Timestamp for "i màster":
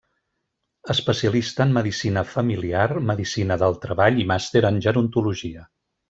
4.25-4.63